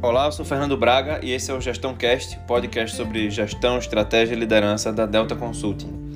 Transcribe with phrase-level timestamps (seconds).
[0.00, 4.32] Olá, eu sou Fernando Braga e esse é o Gestão Cast, podcast sobre gestão, estratégia
[4.32, 6.12] e liderança da Delta Consulting.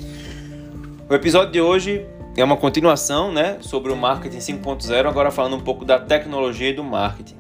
[1.11, 2.07] O episódio de hoje
[2.37, 6.73] é uma continuação, né, sobre o marketing 5.0, agora falando um pouco da tecnologia e
[6.73, 7.35] do marketing.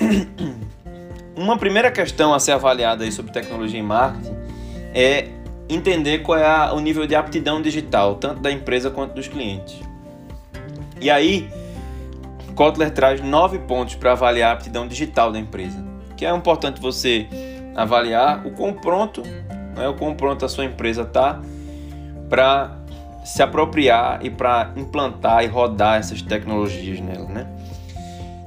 [1.36, 4.36] Uma primeira questão a ser avaliada aí sobre tecnologia e marketing
[4.92, 5.28] é
[5.68, 9.80] entender qual é o nível de aptidão digital, tanto da empresa quanto dos clientes.
[11.00, 11.48] E aí,
[12.58, 15.78] Kotler traz nove pontos para avaliar a aptidão digital da empresa,
[16.16, 17.28] que é importante você
[17.76, 19.22] avaliar o quão pronto,
[19.76, 21.40] né, o quão pronto a sua empresa está
[22.28, 22.76] para
[23.24, 27.46] se apropriar e para implantar e rodar essas tecnologias nela, né?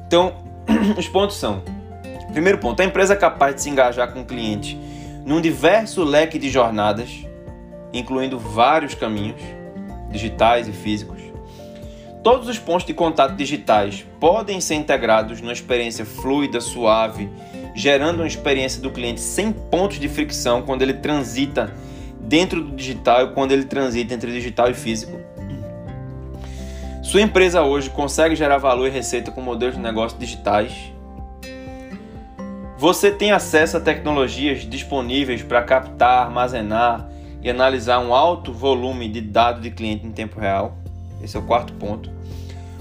[0.06, 0.34] Então,
[1.00, 1.62] os pontos são:
[2.34, 4.78] primeiro ponto, a empresa é capaz de se engajar com o cliente
[5.26, 7.26] num diverso leque de jornadas,
[7.94, 9.40] incluindo vários caminhos
[10.10, 11.21] digitais e físicos.
[12.24, 17.28] Todos os pontos de contato digitais podem ser integrados numa experiência fluida, suave,
[17.74, 21.74] gerando uma experiência do cliente sem pontos de fricção quando ele transita
[22.20, 25.20] dentro do digital e quando ele transita entre digital e físico.
[27.02, 30.94] Sua empresa hoje consegue gerar valor e receita com modelos de negócio digitais.
[32.78, 37.10] Você tem acesso a tecnologias disponíveis para captar, armazenar
[37.42, 40.81] e analisar um alto volume de dados de cliente em tempo real.
[41.24, 42.10] Esse é o quarto ponto.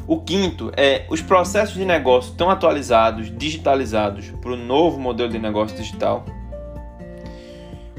[0.07, 5.39] O quinto é os processos de negócio estão atualizados, digitalizados para o novo modelo de
[5.39, 6.25] negócio digital.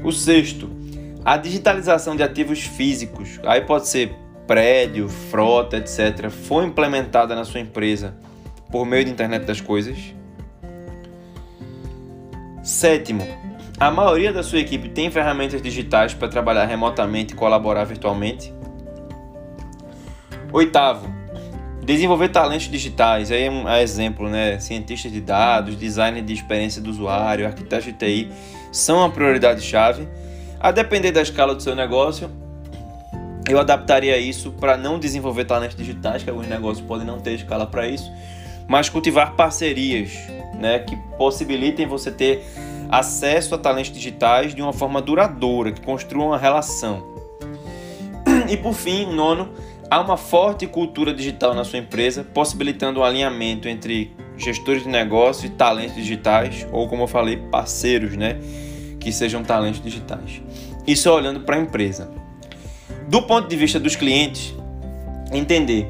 [0.04, 0.68] O sexto,
[1.24, 4.14] a digitalização de ativos físicos, aí pode ser
[4.46, 8.14] prédio, frota, etc., foi implementada na sua empresa
[8.70, 9.96] por meio da internet das coisas.
[12.62, 13.26] Sétimo,
[13.78, 18.52] a maioria da sua equipe tem ferramentas digitais para trabalhar remotamente e colaborar virtualmente.
[20.52, 21.08] Oitavo,
[21.82, 23.32] desenvolver talentos digitais.
[23.32, 24.58] Aí é um exemplo, né?
[24.60, 28.30] Cientistas de dados, designer de experiência do usuário, arquitetos de TI
[28.70, 30.06] são uma prioridade chave.
[30.60, 32.30] A depender da escala do seu negócio,
[33.48, 37.66] eu adaptaria isso para não desenvolver talentos digitais, que alguns negócios podem não ter escala
[37.66, 38.12] para isso,
[38.68, 40.12] mas cultivar parcerias,
[40.54, 42.44] né, que possibilitem você ter
[42.90, 47.10] acesso a talentos digitais de uma forma duradoura, que construam uma relação.
[48.48, 49.48] E por fim, nono,
[49.92, 55.44] Há uma forte cultura digital na sua empresa, possibilitando um alinhamento entre gestores de negócio
[55.44, 58.38] e talentos digitais, ou como eu falei, parceiros, né,
[58.98, 60.40] que sejam talentos digitais.
[60.86, 62.10] Isso é olhando para a empresa.
[63.06, 64.54] Do ponto de vista dos clientes,
[65.30, 65.86] entender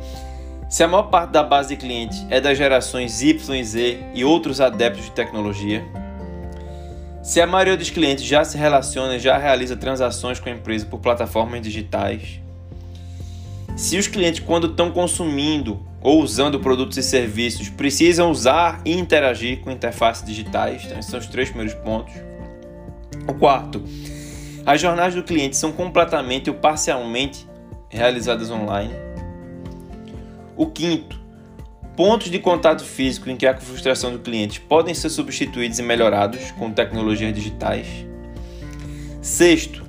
[0.69, 4.25] se a maior parte da base de cliente é das gerações Y e Z e
[4.25, 5.85] outros adeptos de tecnologia,
[7.23, 10.99] se a maioria dos clientes já se relaciona, já realiza transações com a empresa por
[10.99, 12.42] plataformas digitais,
[13.77, 19.61] se os clientes, quando estão consumindo ou usando produtos e serviços, precisam usar e interagir
[19.61, 22.15] com interfaces digitais, então esses são os três primeiros pontos.
[23.27, 23.83] O quarto,
[24.67, 27.47] as jornadas do cliente são completamente ou parcialmente
[27.89, 28.93] realizadas online.
[30.57, 31.19] O quinto,
[31.97, 36.51] pontos de contato físico em que há frustração do cliente podem ser substituídos e melhorados
[36.53, 37.87] com tecnologias digitais.
[39.21, 39.85] Sexto,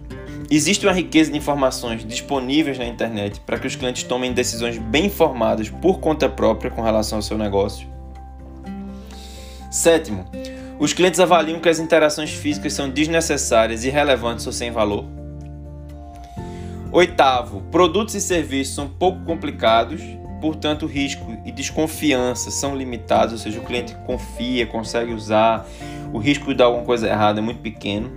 [0.50, 5.06] Existe uma riqueza de informações disponíveis na internet para que os clientes tomem decisões bem
[5.06, 7.88] informadas por conta própria com relação ao seu negócio.
[9.72, 10.26] Sétimo,
[10.80, 15.06] os clientes avaliam que as interações físicas são desnecessárias, irrelevantes ou sem valor.
[16.92, 20.02] Oitavo, produtos e serviços são pouco complicados,
[20.40, 25.66] portanto, risco e desconfiança são limitados, ou seja, o cliente confia, consegue usar,
[26.14, 28.12] o risco de dar alguma coisa errada é muito pequeno.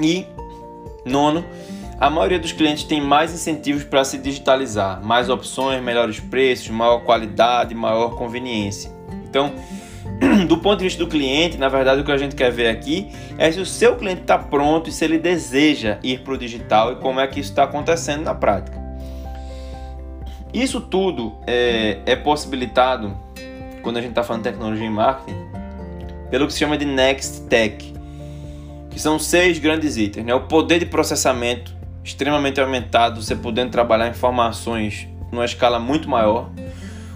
[0.00, 0.26] E
[1.04, 1.44] Nono,
[1.98, 7.00] a maioria dos clientes tem mais incentivos para se digitalizar, mais opções, melhores preços, maior
[7.00, 8.90] qualidade, maior conveniência.
[9.24, 9.52] Então,
[10.46, 13.10] do ponto de vista do cliente, na verdade, o que a gente quer ver aqui
[13.36, 16.92] é se o seu cliente está pronto e se ele deseja ir para o digital
[16.92, 18.78] e como é que isso está acontecendo na prática.
[20.52, 23.16] Isso tudo é, é possibilitado
[23.82, 25.48] quando a gente está falando de tecnologia e marketing
[26.30, 27.94] pelo que se chama de Next Tech,
[28.98, 30.26] que são seis grandes itens.
[30.26, 30.34] Né?
[30.34, 31.72] O poder de processamento
[32.02, 36.50] extremamente aumentado, você podendo trabalhar informações numa escala muito maior.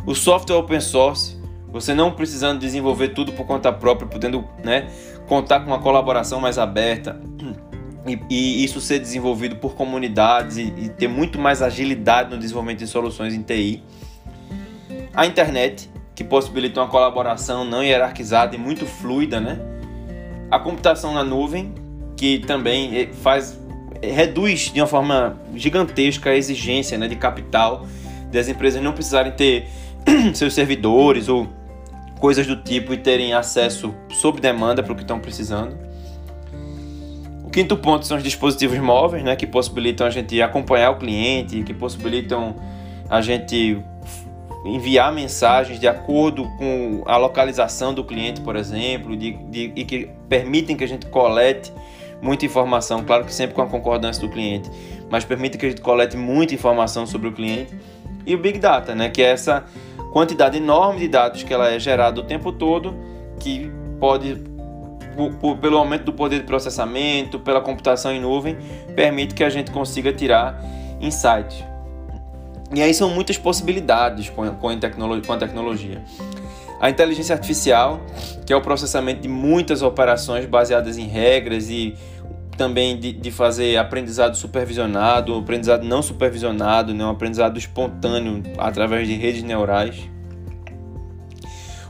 [0.06, 1.36] O software open source,
[1.72, 4.86] você não precisando desenvolver tudo por conta própria, podendo né,
[5.26, 7.20] contar com uma colaboração mais aberta
[8.06, 12.78] e, e isso ser desenvolvido por comunidades e, e ter muito mais agilidade no desenvolvimento
[12.78, 13.82] de soluções em TI.
[15.12, 19.71] A internet, que possibilita uma colaboração não hierarquizada e muito fluida, né?
[20.52, 21.72] A computação na nuvem,
[22.14, 23.58] que também eh, faz
[24.02, 27.86] eh, reduz de uma forma gigantesca a exigência né, de capital
[28.30, 29.66] das empresas não precisarem ter
[30.34, 31.48] seus servidores ou
[32.20, 35.74] coisas do tipo e terem acesso sob demanda para o que estão precisando.
[37.42, 41.62] O quinto ponto são os dispositivos móveis, né, que possibilitam a gente acompanhar o cliente,
[41.62, 42.56] que possibilitam
[43.08, 43.82] a gente
[44.64, 50.08] enviar mensagens de acordo com a localização do cliente, por exemplo, de, de, e que
[50.28, 51.72] permitem que a gente colete
[52.20, 54.70] muita informação, claro que sempre com a concordância do cliente,
[55.10, 57.74] mas permite que a gente colete muita informação sobre o cliente.
[58.24, 59.64] E o Big Data, né, que é essa
[60.12, 62.94] quantidade enorme de dados que ela é gerada o tempo todo,
[63.40, 63.68] que
[63.98, 64.36] pode,
[65.16, 68.56] por, por, pelo aumento do poder de processamento, pela computação em nuvem,
[68.94, 70.62] permite que a gente consiga tirar
[71.00, 71.71] insights.
[72.74, 76.02] E aí são muitas possibilidades com, a, tecnologia, com a tecnologia.
[76.80, 78.00] A inteligência artificial,
[78.46, 81.94] que é o processamento de muitas operações baseadas em regras e
[82.56, 89.14] também de, de fazer aprendizado supervisionado, aprendizado não supervisionado, né, um aprendizado espontâneo através de
[89.14, 89.96] redes neurais.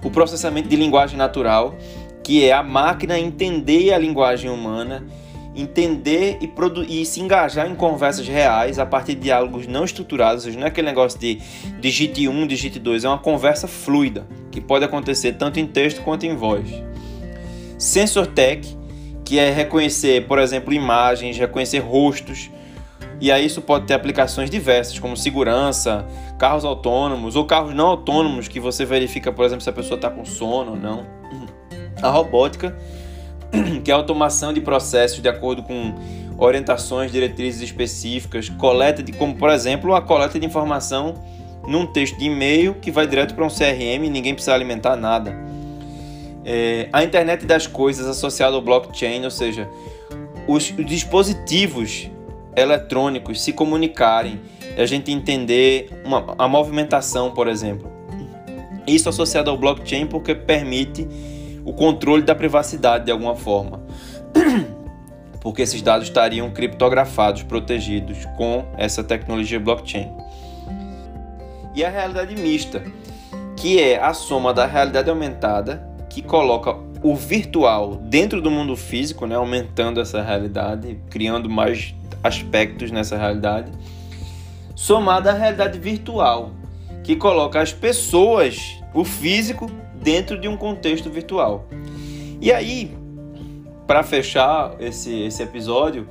[0.05, 1.77] O processamento de linguagem natural,
[2.25, 5.05] que é a máquina entender a linguagem humana
[5.55, 6.51] entender e,
[6.89, 10.87] e se engajar em conversas reais a partir de diálogos não estruturados, não é aquele
[10.87, 11.41] negócio de
[11.81, 16.25] digite um, digite dois, é uma conversa fluida, que pode acontecer tanto em texto quanto
[16.25, 16.69] em voz.
[17.79, 18.67] Sensor Tech,
[19.25, 22.51] que é reconhecer, por exemplo, imagens, reconhecer rostos,
[23.21, 26.07] e aí isso pode ter aplicações diversas, como segurança,
[26.39, 30.11] carros autônomos ou carros não autônomos, que você verifica, por exemplo, se a pessoa está
[30.11, 31.07] com sono ou não.
[32.03, 32.77] A robótica,
[33.85, 35.95] que é automação de processos de acordo com
[36.39, 41.15] orientações, diretrizes específicas, coleta de, como por exemplo, a coleta de informação
[41.67, 45.37] num texto de e-mail que vai direto para um CRM ninguém precisa alimentar nada.
[46.45, 49.69] É, a internet das coisas associada ao blockchain, ou seja,
[50.49, 52.11] os, os dispositivos
[52.57, 54.41] eletrônicos se comunicarem,
[54.77, 57.91] a gente entender uma, a movimentação, por exemplo.
[58.87, 61.07] Isso associado ao blockchain porque permite
[61.65, 63.83] o controle da privacidade de alguma forma.
[65.41, 70.11] Porque esses dados estariam criptografados, protegidos com essa tecnologia blockchain.
[71.75, 72.83] E a realidade mista,
[73.57, 79.27] que é a soma da realidade aumentada, que coloca o virtual dentro do mundo físico,
[79.27, 83.73] né, aumentando essa realidade, criando mais aspectos nessa realidade,
[84.77, 86.53] somada à realidade virtual,
[87.03, 89.71] que coloca as pessoas, o físico,
[90.03, 91.67] dentro de um contexto virtual.
[92.41, 92.97] E aí,
[93.87, 96.09] para fechar esse, esse episódio,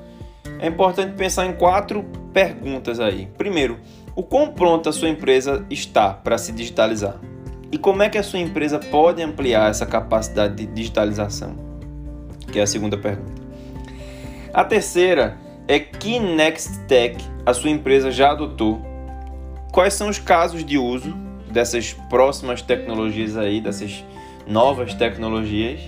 [0.60, 3.28] é importante pensar em quatro perguntas aí.
[3.38, 3.80] Primeiro,
[4.16, 7.20] o quão pronta a sua empresa está para se digitalizar?
[7.72, 11.56] E como é que a sua empresa pode ampliar essa capacidade de digitalização?
[12.52, 13.42] Que é a segunda pergunta.
[14.54, 18.82] A terceira é que Next Tech a sua empresa já adotou?
[19.72, 21.16] Quais são os casos de uso
[21.52, 24.04] dessas próximas tecnologias aí, dessas
[24.48, 25.82] novas tecnologias.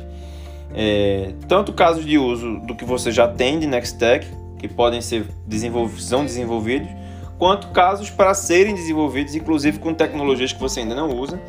[0.75, 4.27] É, tanto casos de uso do que você já tem de Nextech,
[4.57, 6.87] que podem ser desenvolvidos, são desenvolvidos,
[7.37, 11.39] quanto casos para serem desenvolvidos, inclusive com tecnologias que você ainda não usa,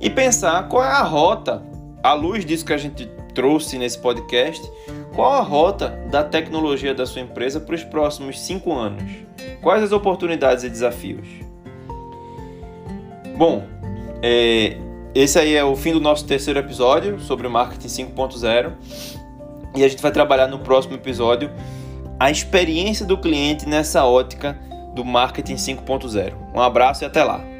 [0.00, 1.62] e pensar qual é a rota,
[2.02, 4.70] à luz disso que a gente trouxe nesse podcast,
[5.14, 9.02] qual a rota da tecnologia da sua empresa para os próximos cinco anos?
[9.62, 11.45] Quais as oportunidades e desafios?
[13.36, 13.64] Bom,
[14.22, 14.78] é,
[15.14, 18.72] esse aí é o fim do nosso terceiro episódio sobre o marketing 5.0
[19.76, 21.50] e a gente vai trabalhar no próximo episódio
[22.18, 24.58] a experiência do cliente nessa ótica
[24.94, 26.32] do marketing 5.0.
[26.54, 27.55] Um abraço e até lá!